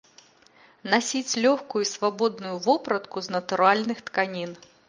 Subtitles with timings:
[0.93, 4.51] Насіць лёгкую і свабодную вопратку з натуральных тканін.